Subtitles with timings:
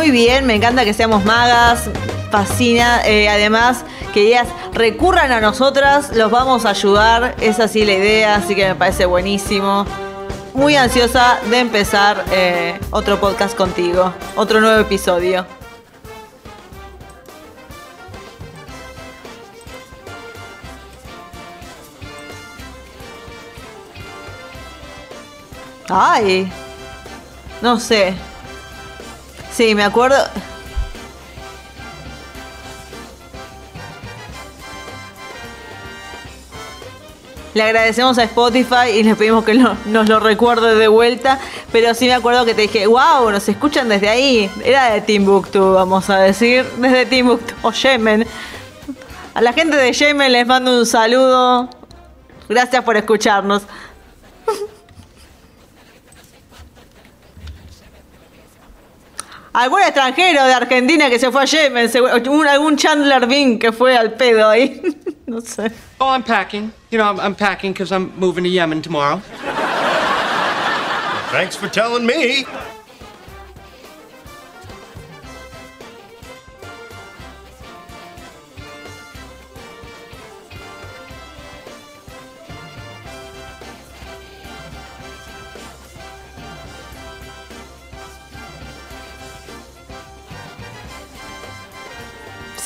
[0.00, 1.90] Muy bien, me encanta que seamos magas,
[2.30, 3.02] fascina.
[3.04, 3.84] eh, además,
[4.14, 7.36] que ellas recurran a nosotras, los vamos a ayudar.
[7.38, 9.84] Es así la idea, así que me parece buenísimo.
[10.54, 15.44] Muy ansiosa de empezar eh, otro podcast contigo, otro nuevo episodio.
[25.90, 26.50] Ay,
[27.60, 28.29] no sé.
[29.60, 30.16] Sí, me acuerdo.
[37.52, 41.38] Le agradecemos a Spotify y le pedimos que nos lo recuerde de vuelta.
[41.72, 44.50] Pero sí me acuerdo que te dije, wow, nos escuchan desde ahí.
[44.64, 46.64] Era de Timbuktu, vamos a decir.
[46.78, 48.26] Desde Timbuktu o Yemen.
[49.34, 51.68] A la gente de Yemen les mando un saludo.
[52.48, 53.64] Gracias por escucharnos.
[59.52, 61.90] Algún extranjero de Argentina que se fue a Yemen,
[62.28, 64.80] un- algún Chandler Bing que fue al pedo ahí.
[65.26, 65.72] no sé.
[65.98, 66.72] Oh, I'm packing.
[66.90, 69.20] You know, I'm, I'm packing because I'm moving to Yemen tomorrow.
[71.32, 72.44] Thanks for telling me.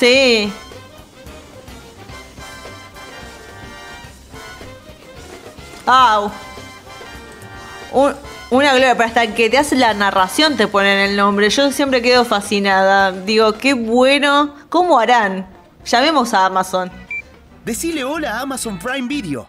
[0.04, 0.52] Sí.
[5.86, 6.30] Au.
[7.92, 8.14] Un-
[8.50, 11.48] una gloria, pero hasta que te hace la narración te ponen el nombre.
[11.50, 13.12] Yo siempre quedo fascinada.
[13.12, 14.54] Digo, qué bueno.
[14.68, 15.46] ¿Cómo harán?
[15.84, 16.90] Llamemos a Amazon.
[17.64, 19.48] Decile hola a Amazon Prime Video.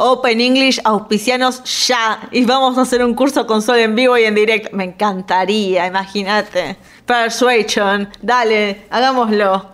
[0.00, 2.28] Open English, auspicianos ya.
[2.30, 4.70] Y vamos a hacer un curso con Sol en vivo y en directo.
[4.72, 6.76] Me encantaría, imagínate.
[7.04, 9.66] Persuasion, dale, hagámoslo.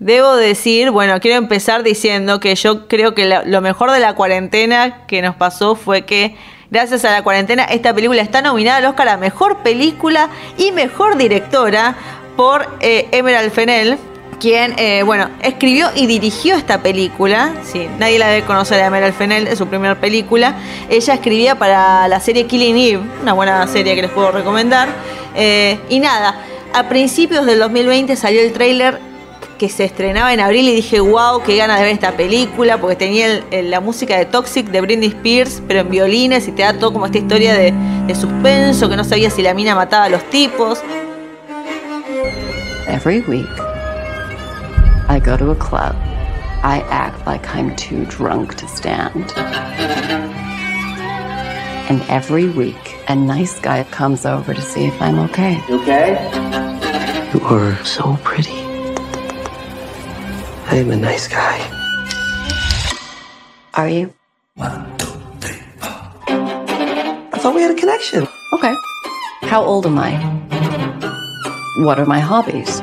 [0.00, 5.06] Debo decir, bueno, quiero empezar diciendo que yo creo que lo mejor de la cuarentena
[5.06, 6.36] que nos pasó fue que
[6.74, 10.28] gracias a la cuarentena esta película está nominada al Oscar a Mejor Película
[10.58, 11.94] y Mejor Directora
[12.36, 13.96] por eh, Emerald Fennell,
[14.40, 17.52] quien, eh, bueno, escribió y dirigió esta película.
[17.62, 20.56] Sí, nadie la debe conocer a Emerald Fennell, es su primera película.
[20.90, 24.88] Ella escribía para la serie Killing Eve, una buena serie que les puedo recomendar.
[25.36, 26.40] Eh, y nada,
[26.72, 28.98] a principios del 2020 salió el tráiler
[29.56, 32.96] que se estrenaba en abril y dije, wow, qué ganas de ver esta película, porque
[32.96, 36.62] tenía el- el- la música de Toxic de Britney Spears, pero en violines y te
[36.62, 37.72] da todo como esta historia de,
[38.06, 40.80] de suspenso, que no sabía si la mina mataba a los tipos.
[42.88, 43.46] Every week,
[45.08, 45.94] I go to a club.
[46.62, 49.32] I act like I'm too drunk to stand.
[51.90, 55.58] And every week, a nice guy comes over to see if I'm okay.
[57.34, 58.63] You are so pretty.
[60.66, 61.60] I am a nice guy.
[63.74, 64.12] Are you?
[64.58, 64.82] I
[67.38, 68.26] thought we had a connection.
[68.54, 68.74] Okay.
[69.42, 70.12] How old am I?
[71.84, 72.80] What are my hobbies?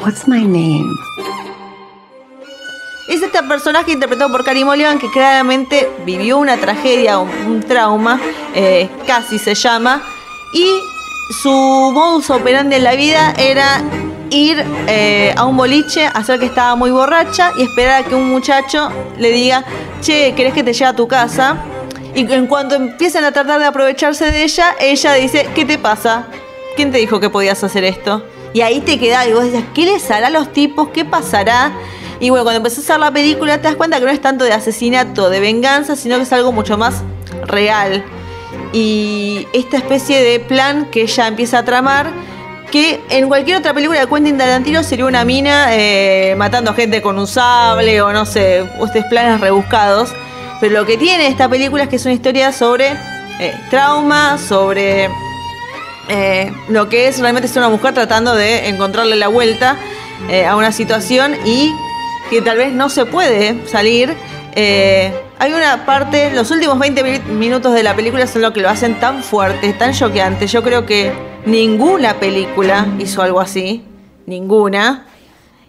[0.00, 0.96] What's my name?
[3.08, 8.20] Es este personaje interpretado por Carey Mulligan que claramente vivió una tragedia, un, un trauma,
[8.54, 10.00] eh, casi se llama,
[10.54, 10.80] y
[11.42, 13.82] su modus operandi en la vida era
[14.30, 18.30] ir eh, a un boliche, hacer que estaba muy borracha y esperar a que un
[18.30, 19.64] muchacho le diga,
[20.00, 21.56] che, ¿querés que te lleve a tu casa?
[22.14, 26.26] Y en cuanto empiezan a tratar de aprovecharse de ella, ella dice, ¿qué te pasa?
[26.76, 28.24] ¿Quién te dijo que podías hacer esto?
[28.52, 30.88] Y ahí te queda y vos decís, ¿qué les hará a los tipos?
[30.88, 31.72] ¿Qué pasará?
[32.18, 34.44] Y bueno, cuando empezás a ver la película te das cuenta que no es tanto
[34.44, 37.02] de asesinato, de venganza, sino que es algo mucho más
[37.46, 38.04] real.
[38.72, 42.10] Y esta especie de plan que ella empieza a tramar,
[42.70, 47.18] que en cualquier otra película de Quentin Tarantino sería una mina eh, matando gente con
[47.18, 50.14] un sable o no sé, estos planes rebuscados.
[50.60, 52.92] Pero lo que tiene esta película es que es una historia sobre
[53.40, 55.08] eh, trauma, sobre
[56.08, 59.76] eh, lo que es realmente ser una mujer tratando de encontrarle la vuelta
[60.46, 61.72] a una situación y
[62.28, 64.14] que tal vez no se puede salir.
[64.54, 68.68] Hay una parte, los últimos 20 mi- minutos de la película son lo que lo
[68.68, 70.46] hacen tan fuerte, tan choqueante.
[70.46, 71.10] Yo creo que
[71.46, 73.84] ninguna película hizo algo así,
[74.26, 75.06] ninguna.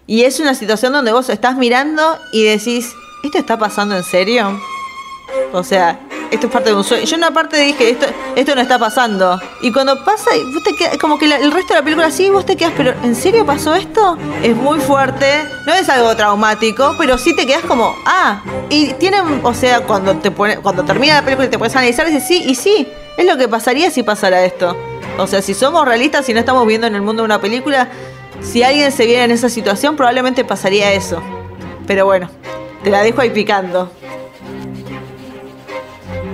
[0.08, 4.60] Y es una situación donde vos estás mirando y decís, ¿esto está pasando en serio?
[5.54, 6.00] O sea,
[6.32, 7.06] esto es parte de un sueño.
[7.06, 9.40] Yo en una parte dije, esto, esto no está pasando.
[9.62, 12.46] Y cuando pasa, vos te quedas, como que el resto de la película sí, vos
[12.46, 14.18] te quedas, pero ¿en serio pasó esto?
[14.42, 19.42] Es muy fuerte, no es algo traumático, pero sí te quedas como, ah, y tienen,
[19.44, 22.44] o sea, cuando te pone, cuando termina la película y te puedes analizar, dices, sí,
[22.46, 22.88] y sí,
[23.18, 24.76] es lo que pasaría si pasara esto.
[25.18, 27.90] O sea, si somos realistas y no estamos viendo en el mundo una película,
[28.42, 31.22] si alguien se viera en esa situación, probablemente pasaría eso.
[31.86, 32.30] Pero bueno,
[32.84, 33.92] te la dejo ahí picando.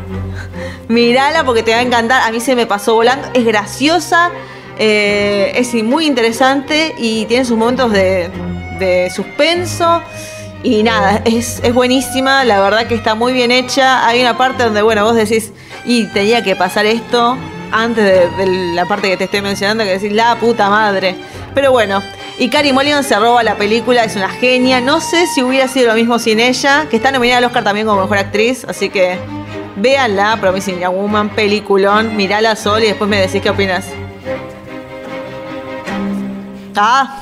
[0.88, 2.22] Mirala porque te va a encantar.
[2.24, 3.28] A mí se me pasó volando.
[3.34, 4.32] Es graciosa,
[4.80, 8.30] eh, es muy interesante y tiene sus momentos de,
[8.80, 10.02] de suspenso.
[10.64, 12.46] Y nada, es, es buenísima.
[12.46, 14.08] La verdad que está muy bien hecha.
[14.08, 15.52] Hay una parte donde, bueno, vos decís,
[15.84, 17.38] y tenía que pasar esto
[17.72, 18.04] antes
[18.38, 21.16] de, la parte que te estoy mencionando, que decís, la puta madre.
[21.54, 22.02] Pero bueno,
[22.38, 24.82] y Carey Mulligan se roba la película, es una genia.
[24.82, 27.88] No sé si hubiera sido lo mismo sin ella, que está nominada al Oscar también
[27.88, 29.18] como mejor actriz, así que
[29.76, 33.86] véanla, Promising Young Woman, peliculón, mirala sola y después me decís qué opinas.
[36.76, 37.20] Ah.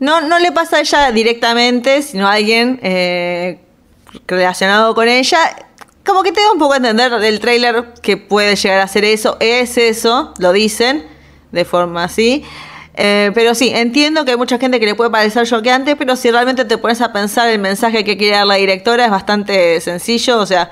[0.00, 3.60] No, no le pasa a ella directamente, sino a alguien eh,
[4.26, 5.38] relacionado con ella.
[6.04, 9.04] Como que te da un poco a entender del tráiler que puede llegar a ser
[9.04, 9.36] eso.
[9.40, 11.04] Es eso, lo dicen
[11.52, 12.44] de forma así.
[12.94, 16.30] Eh, pero sí, entiendo que hay mucha gente que le puede parecer choqueante, pero si
[16.30, 20.38] realmente te pones a pensar el mensaje que quiere dar la directora es bastante sencillo.
[20.38, 20.70] O sea,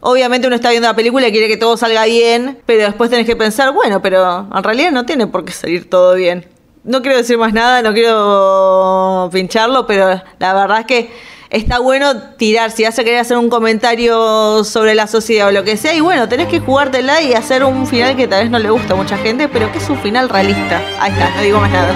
[0.00, 3.26] obviamente uno está viendo la película y quiere que todo salga bien, pero después tenés
[3.26, 6.51] que pensar, bueno, pero en realidad no tiene por qué salir todo bien.
[6.84, 11.12] No quiero decir más nada, no quiero pincharlo, pero la verdad es que
[11.48, 15.76] está bueno tirar, si hace querer hacer un comentario sobre la sociedad o lo que
[15.76, 18.68] sea, y bueno, tenés que jugártela y hacer un final que tal vez no le
[18.70, 20.80] gusta a mucha gente, pero que es un final realista.
[20.98, 21.94] Ahí está, no digo más nada.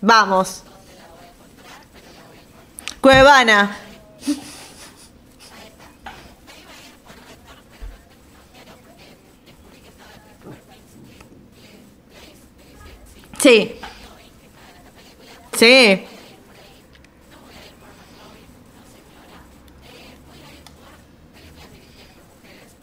[0.00, 0.64] Vamos.
[3.00, 3.87] Cuevana.
[13.38, 13.78] Sí.
[15.56, 16.06] Sí.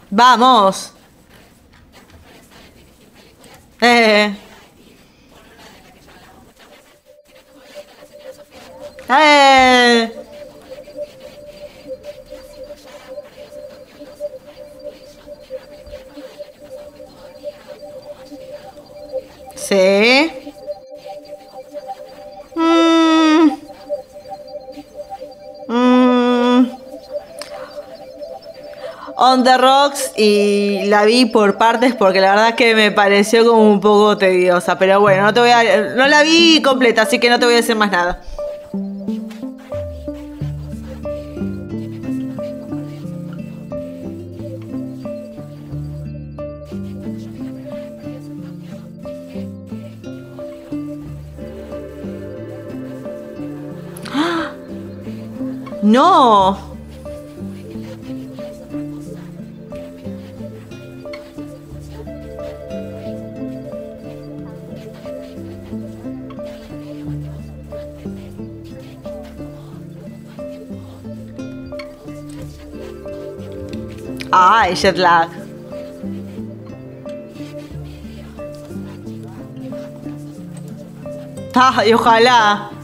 [0.10, 0.94] Vamos.
[3.82, 4.34] Eh.
[9.10, 9.45] Eh.
[29.36, 33.46] On the Rocks y la vi por partes porque la verdad es que me pareció
[33.46, 34.78] como un poco tediosa.
[34.78, 37.56] Pero bueno, no te voy a, no la vi completa, así que no te voy
[37.56, 38.22] a decir más nada.
[74.38, 75.30] Ay, jet lag.
[81.54, 82.75] Ay, ojalá.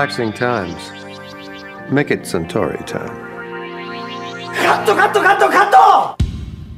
[0.00, 0.90] relaxing times,
[1.90, 3.24] make it Centauri time.
[4.66, 6.16] カットカットカットカット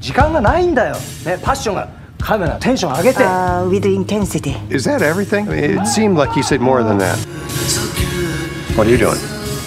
[0.00, 4.56] 時間がないんだよ、ね、パッションがカメラテンション上げて、 Uh, with intensity.
[4.68, 5.46] Is that everything?
[5.48, 7.16] It seemed like you said more than that.
[8.76, 9.18] What are you doing?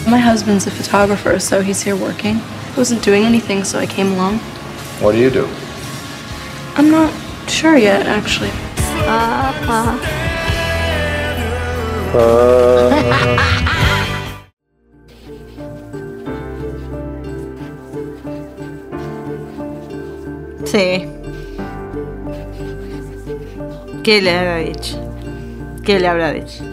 [0.10, 2.38] My husband's a photographer, so he's here working.
[2.38, 4.40] I wasn't doing anything, so I came along.
[5.02, 5.48] What do you do?
[6.76, 7.12] I'm not
[7.48, 8.52] sure yet, actually.
[20.67, 21.07] Sí.
[24.03, 24.99] ¿Qué le habrá dicho?
[25.85, 26.65] ¿Qué le habrá dicho?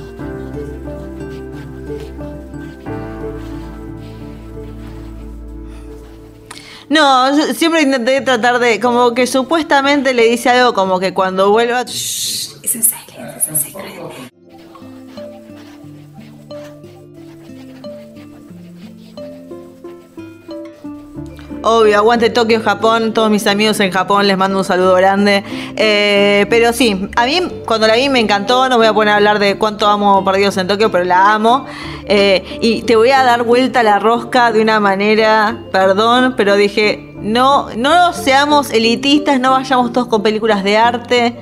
[6.90, 11.86] No, siempre intenté tratar de, como que supuestamente le dice algo como que cuando vuelva...
[21.66, 23.14] Obvio, aguante Tokio, Japón.
[23.14, 25.46] Todos mis amigos en Japón les mando un saludo grande.
[25.78, 28.68] Eh, pero sí, a mí cuando la vi me encantó.
[28.68, 31.66] No voy a poner a hablar de cuánto amo Perdidos en Tokio, pero la amo.
[32.06, 37.14] Eh, y te voy a dar vuelta la rosca de una manera, perdón, pero dije,
[37.22, 41.38] no, no seamos elitistas, no vayamos todos con películas de arte.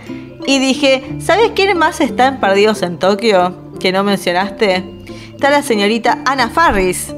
[0.46, 3.56] Y dije, ¿sabes quién más está en Perdidos en Tokio?
[3.80, 4.86] Que no mencionaste.
[5.34, 7.12] Está la señorita Ana Farris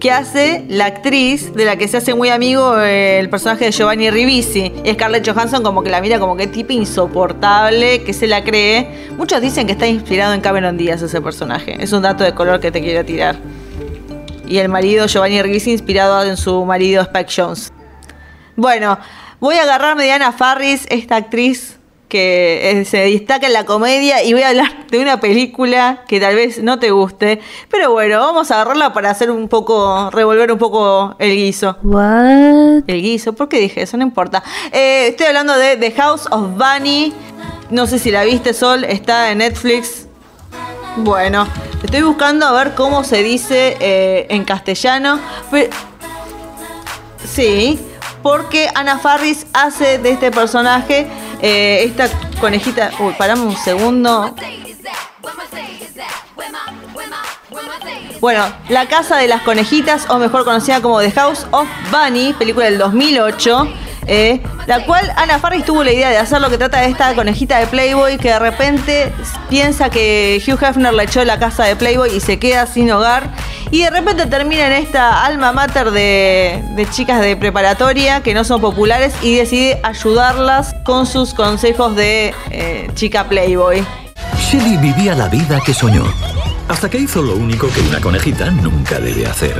[0.00, 4.10] que hace la actriz de la que se hace muy amigo el personaje de Giovanni
[4.10, 4.72] Ribisi.
[4.92, 9.08] Scarlett Johansson como que la mira como que tipo insoportable, que se la cree.
[9.16, 11.76] Muchos dicen que está inspirado en Cameron Díaz ese personaje.
[11.82, 13.36] Es un dato de color que te quiero tirar.
[14.46, 17.72] Y el marido Giovanni Ribisi inspirado en su marido Spike Jones.
[18.54, 18.98] Bueno,
[19.40, 21.75] voy a agarrarme de Ana Farris, esta actriz
[22.08, 26.20] que eh, se destaca en la comedia y voy a hablar de una película que
[26.20, 30.52] tal vez no te guste, pero bueno, vamos a agarrarla para hacer un poco, revolver
[30.52, 31.76] un poco el guiso.
[31.82, 32.84] What?
[32.86, 33.96] El guiso, ¿por qué dije eso?
[33.96, 34.42] No importa.
[34.72, 37.12] Eh, estoy hablando de The House of Bunny.
[37.70, 40.06] No sé si la viste, Sol, está en Netflix.
[40.98, 41.46] Bueno,
[41.82, 45.18] estoy buscando a ver cómo se dice eh, en castellano.
[47.24, 47.78] Sí,
[48.22, 51.06] porque Ana Farris hace de este personaje
[51.40, 52.08] eh, esta
[52.40, 52.90] conejita.
[52.98, 54.34] Uy, parame un segundo.
[58.20, 62.66] Bueno, La Casa de las Conejitas, o mejor conocida como The House of Bunny, película
[62.66, 63.68] del 2008,
[64.06, 67.14] eh, la cual Ana Farris tuvo la idea de hacer lo que trata de esta
[67.14, 69.12] conejita de Playboy que de repente
[69.48, 73.30] piensa que Hugh Hefner le echó la casa de Playboy y se queda sin hogar.
[73.70, 78.44] Y de repente termina en esta alma mater de, de chicas de preparatoria que no
[78.44, 83.84] son populares y decide ayudarlas con sus consejos de eh, chica Playboy.
[84.38, 86.04] Shelly vivía la vida que soñó,
[86.68, 89.56] hasta que hizo lo único que una conejita nunca debe hacer.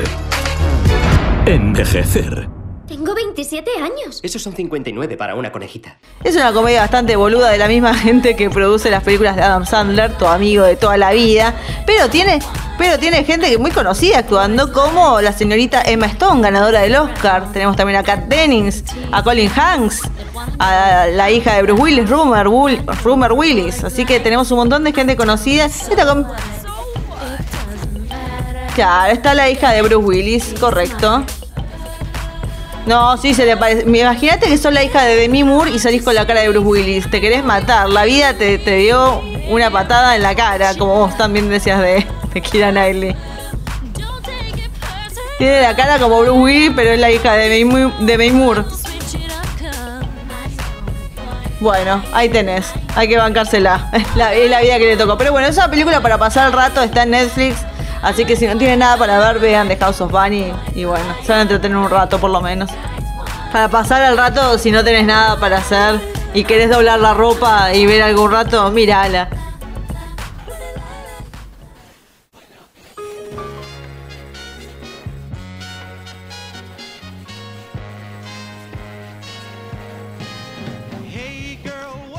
[1.47, 2.56] Envejecer.
[3.37, 4.21] Tengo 27 años.
[4.23, 5.99] Esos son 59 para una conejita.
[6.25, 9.67] Es una comedia bastante boluda de la misma gente que produce las películas de Adam
[9.67, 11.55] Sandler, tu amigo de toda la vida.
[11.85, 12.39] Pero tiene,
[12.79, 17.53] pero tiene gente que muy conocida actuando, como la señorita Emma Stone, ganadora del Oscar.
[17.53, 20.01] Tenemos también a Kat Dennings, a Colin Hanks,
[20.59, 23.85] a la hija de Bruce Willis, Rumor, Will- Rumor Willis.
[23.85, 25.67] Así que tenemos un montón de gente conocida.
[25.67, 26.25] Esta com-
[28.75, 31.25] Claro, está la hija de Bruce Willis, correcto.
[32.87, 33.83] No, sí, se le parece.
[33.83, 36.67] Imagínate que sos la hija de Demi Moore y salís con la cara de Bruce
[36.67, 37.11] Willis.
[37.11, 37.89] Te querés matar.
[37.89, 42.07] La vida te, te dio una patada en la cara, como vos también decías de,
[42.33, 43.17] de Kira Knightley.
[45.39, 48.63] Tiene la cara como Bruce Willis, pero es la hija de May, de May Moore.
[51.59, 52.73] Bueno, ahí tenés.
[52.95, 53.91] Hay que bancársela.
[53.93, 55.19] Es la, la vida que le tocó.
[55.19, 57.57] Pero bueno, esa película para pasar el rato está en Netflix.
[58.03, 60.53] Así que si no tienen nada para ver, vean The House of Bunny.
[60.75, 62.71] Y bueno, se van a entretener un rato por lo menos.
[63.53, 66.01] Para pasar el rato, si no tenés nada para hacer
[66.35, 69.29] y querés doblar la ropa y ver algún rato, mírala.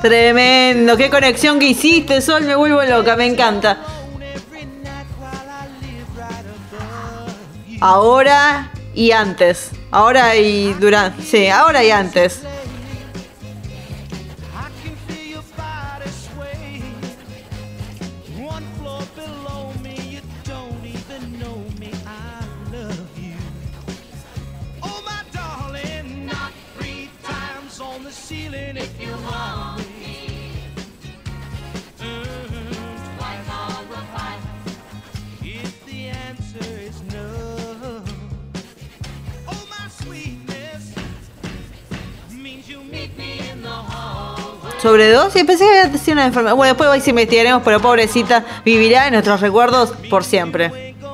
[0.01, 3.77] Tremendo, qué conexión que hiciste, Sol, me vuelvo loca, me encanta.
[7.79, 9.72] Ahora y antes.
[9.91, 11.22] Ahora y durante.
[11.22, 12.41] Sí, ahora y antes.
[44.81, 45.43] Sobredosis.
[45.43, 46.55] Pensé que había sido una enfermedad.
[46.55, 50.96] Bueno, después hoy sí investigaremos, pero pobrecita vivirá en nuestros recuerdos por siempre.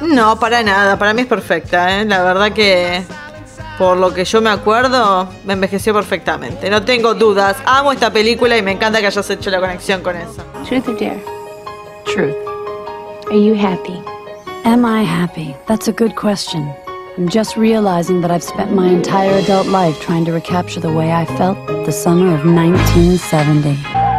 [0.00, 0.98] No, para nada.
[0.98, 2.00] Para mí es perfecta.
[2.00, 2.04] ¿eh?
[2.04, 3.02] La verdad que
[3.78, 6.68] por lo que yo me acuerdo, me envejeció perfectamente.
[6.68, 7.56] No tengo dudas.
[7.64, 10.42] Amo esta película y me encanta que hayas hecho la conexión con eso.
[10.68, 11.22] Truth or dare?
[12.04, 12.34] Truth.
[13.30, 14.02] Are you happy?
[14.64, 15.54] Am I happy?
[15.68, 16.74] That's a good question.
[17.16, 21.12] I'm just realizing that I've spent my entire adult life trying to recapture the way
[21.12, 23.74] I felt the summer of 1970.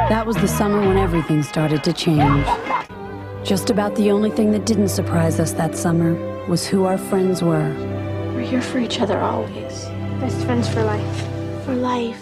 [0.10, 2.46] That was the summer when everything started to change.
[3.44, 6.14] Just about the only thing that didn't surprise us that summer
[6.48, 7.99] was who our friends were.
[8.40, 9.90] We're here for each other always.
[10.22, 11.26] Best friends for life.
[11.66, 12.18] For life.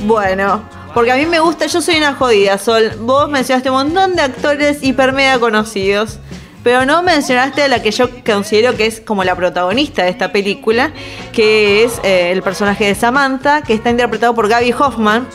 [0.00, 2.92] Bueno, porque a mí me gusta, yo soy una jodida, Sol.
[2.98, 6.18] Vos mencionaste un montón de actores hiper mega conocidos,
[6.62, 10.32] pero no mencionaste a la que yo considero que es como la protagonista de esta
[10.32, 10.92] película,
[11.32, 15.26] que es eh, el personaje de Samantha, que está interpretado por Gaby Hoffman,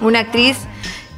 [0.00, 0.56] una actriz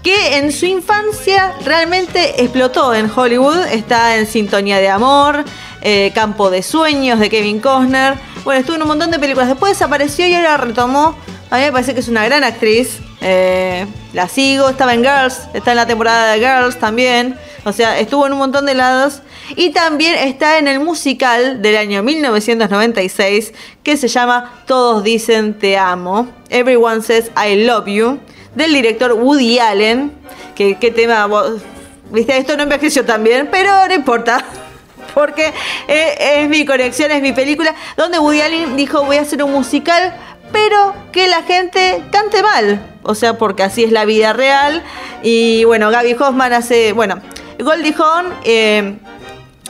[0.05, 5.45] que en su infancia realmente explotó en Hollywood, está en Sintonía de Amor,
[5.81, 8.15] eh, Campo de Sueños de Kevin Costner,
[8.45, 11.17] bueno, estuvo en un montón de películas, después desapareció y ahora retomó,
[11.51, 15.41] a mí me parece que es una gran actriz, eh, la sigo, estaba en Girls,
[15.55, 19.23] está en la temporada de Girls también, o sea, estuvo en un montón de lados.
[19.57, 25.77] Y también está en el musical del año 1996 que se llama Todos dicen te
[25.77, 26.29] amo.
[26.51, 28.21] Everyone says I love you
[28.55, 30.13] del director Woody Allen.
[30.55, 31.27] Que, ¿Qué tema?
[31.27, 31.63] vos-
[32.11, 34.45] Viste, esto no envejeció tan bien, pero no importa.
[35.15, 35.53] Porque
[35.89, 37.75] eh, es mi conexión, es mi película.
[37.97, 40.15] Donde Woody Allen dijo: Voy a hacer un musical,
[40.53, 42.81] pero que la gente cante mal.
[43.03, 44.83] O sea, porque así es la vida real.
[45.23, 46.93] Y bueno, Gaby Hoffman hace.
[46.93, 47.21] Bueno,
[47.61, 48.27] Goldie Hawn.
[48.45, 48.97] Eh,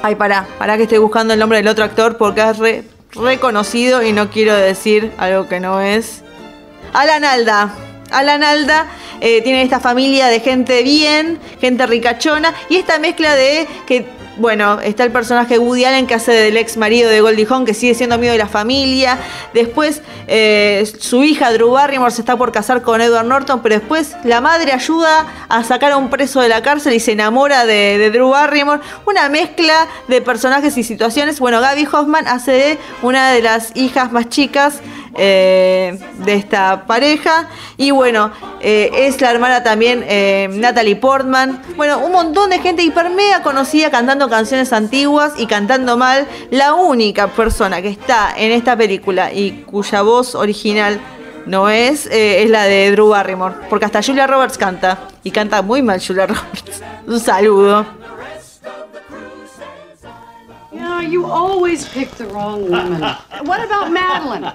[0.02, 4.02] ay, pará, pará que estoy buscando el nombre del otro actor porque es re- reconocido
[4.02, 6.22] y no quiero decir algo que no es.
[6.92, 7.74] Alan Alda.
[8.14, 8.86] Alan Alda
[9.20, 14.80] eh, tiene esta familia de gente bien, gente ricachona y esta mezcla de que, bueno,
[14.80, 17.94] está el personaje Woody Allen que hace del ex marido de Goldie Hawn que sigue
[17.94, 19.18] siendo amigo de la familia.
[19.52, 24.16] Después eh, su hija Drew Barrymore se está por casar con Edward Norton, pero después
[24.24, 27.98] la madre ayuda a sacar a un preso de la cárcel y se enamora de,
[27.98, 28.80] de Drew Barrymore.
[29.06, 31.38] Una mezcla de personajes y situaciones.
[31.38, 34.80] Bueno, Gaby Hoffman hace de una de las hijas más chicas
[35.16, 37.48] eh, de esta pareja.
[37.76, 41.62] Y bueno, eh, es la hermana también eh, Natalie Portman.
[41.76, 46.26] Bueno, un montón de gente hiper mega conocida cantando canciones antiguas y cantando mal.
[46.50, 51.00] La única persona que está en esta película y cuya voz original
[51.46, 53.54] no es, es la de Drew Barrymore.
[53.68, 54.98] Porque hasta Julia Roberts canta.
[55.22, 56.82] Y canta muy mal Julia Roberts.
[57.06, 57.86] Un saludo.
[61.08, 62.68] You always pick the wrong
[63.44, 64.52] what about Madeline?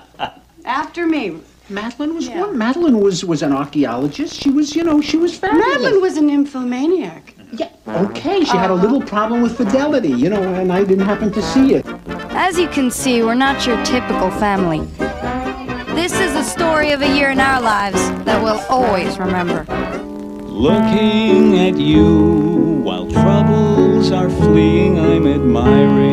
[0.66, 1.40] After me.
[1.70, 2.58] Madeline was one.
[2.58, 4.42] Madeline was was an archaeologist.
[4.42, 5.68] She was, you know, she was fabulous.
[5.68, 7.36] Madeline was a nymphomaniac.
[7.52, 7.70] Yeah.
[7.88, 8.84] Okay, she had a uh-huh.
[8.84, 11.86] little problem with fidelity, you know, and I didn't happen to see it.
[12.32, 14.82] As you can see, we're not your typical family.
[15.94, 19.66] This is a story of a year in our lives that we'll always remember.
[20.48, 26.09] Looking at you while troubles are fleeing, I'm admiring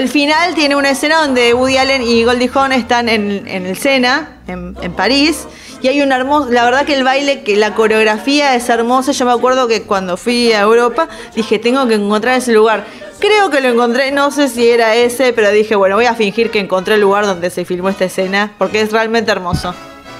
[0.00, 3.76] El final tiene una escena donde Woody Allen y Goldie Hawn están en, en el
[3.76, 5.46] Sena, en, en París,
[5.82, 9.12] y hay un hermoso, la verdad que el baile, que la coreografía es hermosa.
[9.12, 12.86] Yo me acuerdo que cuando fui a Europa dije, tengo que encontrar ese lugar.
[13.18, 16.50] Creo que lo encontré, no sé si era ese, pero dije, bueno, voy a fingir
[16.50, 19.74] que encontré el lugar donde se filmó esta escena, porque es realmente hermoso.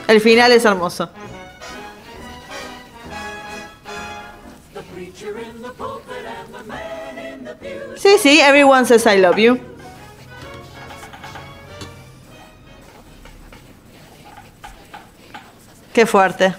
[0.08, 1.08] El final es hermoso.
[7.96, 9.69] Sí, sí, everyone says I love you.
[15.92, 16.54] Qué fuerte.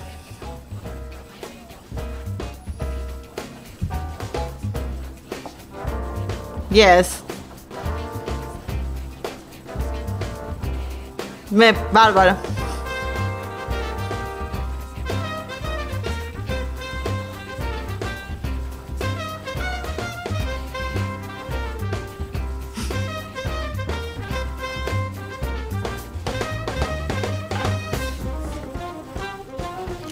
[6.70, 7.24] Yes.
[11.50, 12.38] Me, bárbaro.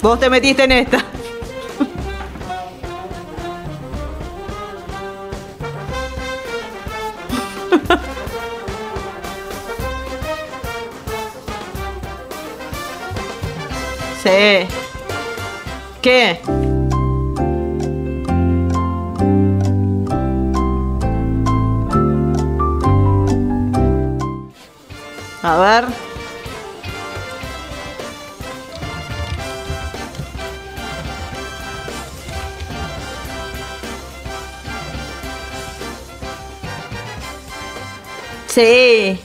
[0.02, 0.98] Vos te metiste en esta.
[14.22, 14.68] Sí.
[16.02, 16.42] ¿Qué?
[38.50, 39.20] Sí.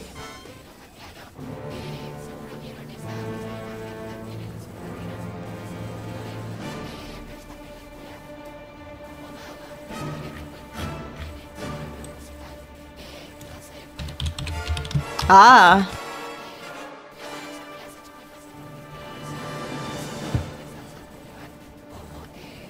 [15.28, 15.88] Ah.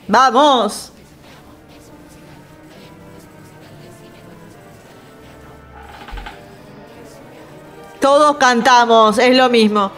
[0.09, 0.94] Vamos.
[8.05, 9.91] Todos cantamos, es lo mismo.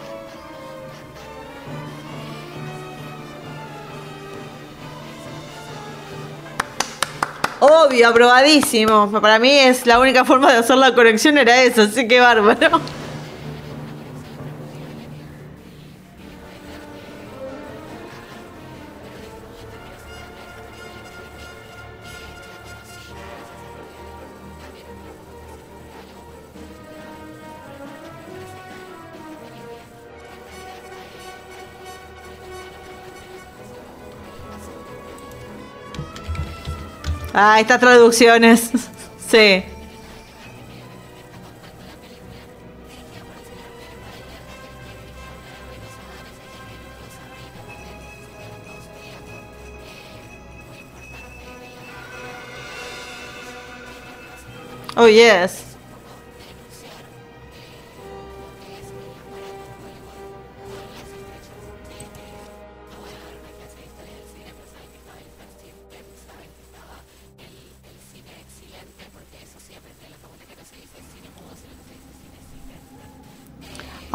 [7.59, 9.11] Obvio, aprobadísimo.
[9.19, 12.79] Para mí es la única forma de hacer la conexión era eso, así que bárbaro.
[37.39, 38.71] Ah, estas traducciones.
[39.29, 39.61] Sí.
[54.95, 55.66] Oh, yes.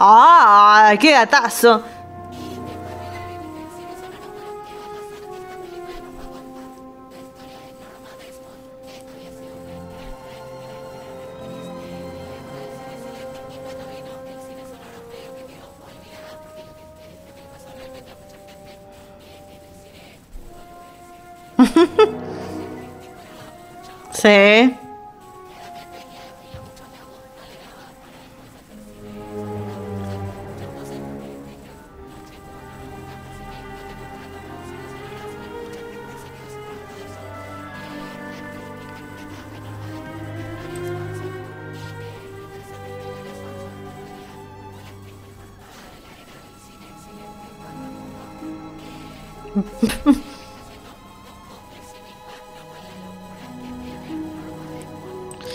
[0.04, 0.94] ¡Ah!
[0.98, 1.84] ¡Qué gatazo!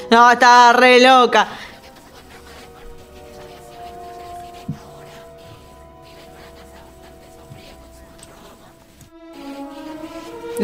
[0.09, 1.47] No, estaba re loca.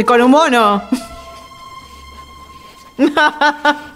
[0.05, 0.81] Con un mono.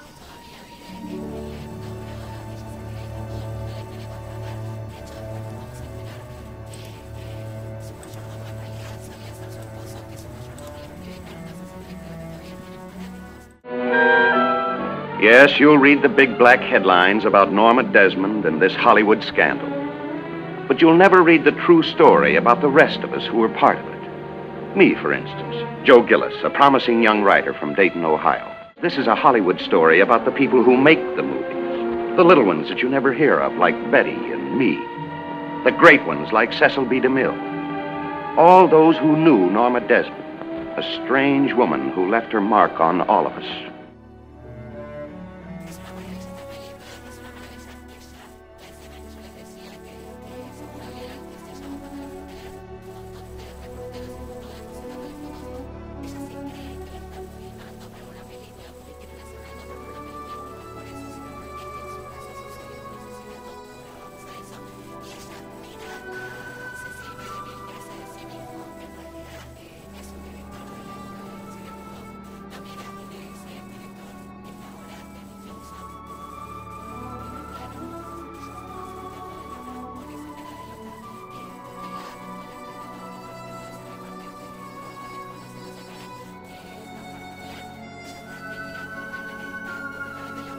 [15.27, 19.67] Yes, you'll read the big black headlines about Norma Desmond and this Hollywood scandal.
[20.69, 23.77] But you'll never read the true story about the rest of us who were part
[23.77, 24.77] of it.
[24.77, 28.55] Me, for instance, Joe Gillis, a promising young writer from Dayton, Ohio.
[28.81, 32.15] This is a Hollywood story about the people who make the movies.
[32.15, 34.75] The little ones that you never hear of, like Betty and me.
[35.65, 37.01] The great ones, like Cecil B.
[37.01, 38.37] DeMille.
[38.37, 40.23] All those who knew Norma Desmond,
[40.77, 43.76] a strange woman who left her mark on all of us.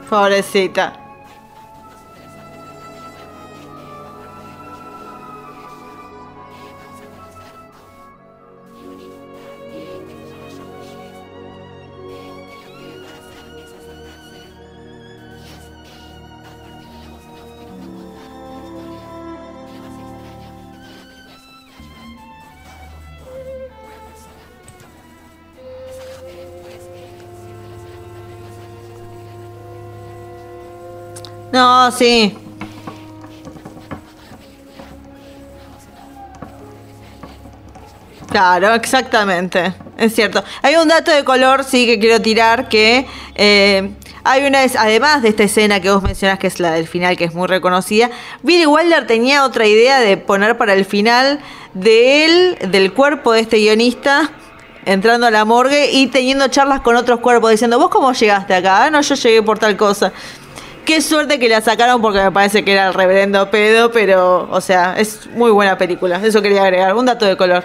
[0.09, 0.98] Pobrecita.
[31.51, 32.35] No, sí.
[38.29, 39.73] Claro, exactamente.
[39.97, 40.43] Es cierto.
[40.61, 43.89] Hay un dato de color, sí, que quiero tirar, que eh,
[44.23, 47.17] hay una, es- además de esta escena que vos mencionás, que es la del final,
[47.17, 48.11] que es muy reconocida,
[48.43, 51.39] Billy Wilder tenía otra idea de poner para el final
[51.73, 54.29] de él, del cuerpo de este guionista,
[54.85, 58.85] entrando a la morgue y teniendo charlas con otros cuerpos, diciendo, ¿vos cómo llegaste acá?
[58.85, 60.13] Ah, no, yo llegué por tal cosa.
[60.89, 64.59] Qué suerte que la sacaron porque me parece que era el reverendo pedo, pero, o
[64.59, 66.19] sea, es muy buena película.
[66.25, 66.95] Eso quería agregar.
[66.95, 67.63] Un dato de color.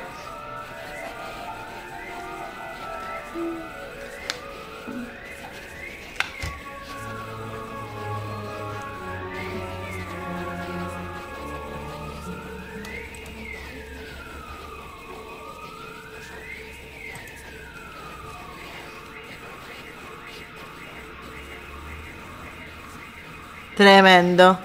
[23.84, 24.58] Tremendo.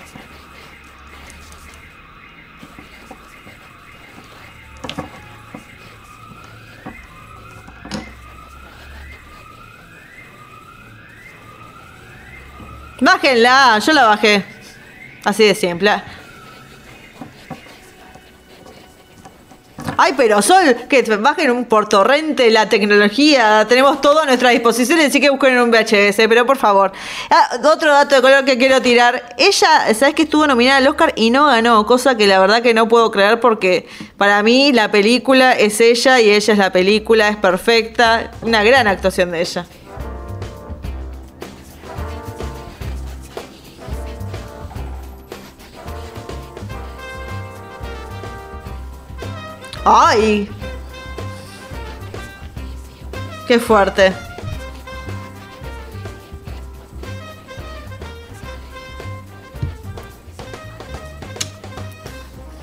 [13.02, 14.46] Bájenla, yo la bajé.
[15.26, 16.02] Así de simple.
[20.02, 23.66] Ay, pero Sol, que bajen un por torrente la tecnología.
[23.68, 26.94] Tenemos todo a nuestra disposición, así que busquen en un VHS, pero por favor.
[27.30, 29.36] Ah, otro dato de color que quiero tirar.
[29.38, 31.86] Ella, ¿sabes que estuvo nominada al Oscar y no ganó?
[31.86, 36.22] Cosa que la verdad que no puedo creer porque para mí la película es ella
[36.22, 38.32] y ella es la película, es perfecta.
[38.42, 39.66] Una gran actuación de ella.
[49.86, 50.50] ¡Ay!
[53.48, 54.14] ¡Qué fuerte!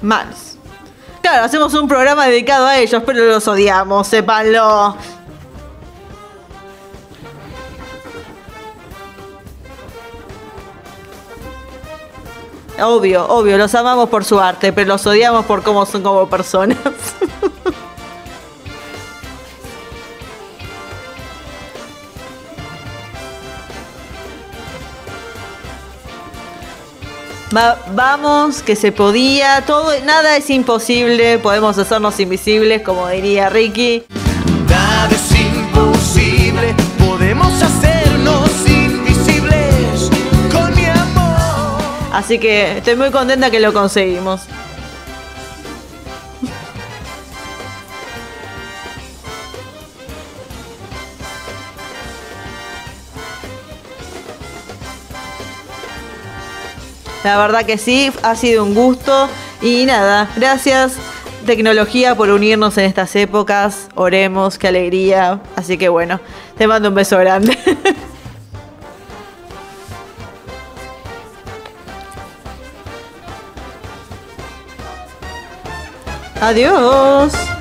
[0.02, 0.56] Malos.
[1.20, 4.96] Claro, hacemos un programa dedicado a ellos, pero los odiamos, sépanlo.
[12.82, 16.76] Obvio, obvio, los amamos por su arte, pero los odiamos por cómo son como personas.
[27.56, 34.04] Va- vamos, que se podía, todo, nada es imposible, podemos hacernos invisibles, como diría Ricky.
[42.16, 44.40] Así que estoy muy contenta que lo conseguimos.
[57.22, 59.28] La verdad que sí, ha sido un gusto.
[59.60, 60.96] Y nada, gracias
[61.44, 63.88] tecnología por unirnos en estas épocas.
[63.94, 65.40] Oremos, qué alegría.
[65.54, 66.18] Así que bueno,
[66.56, 67.58] te mando un beso grande.
[76.46, 77.55] Adiós.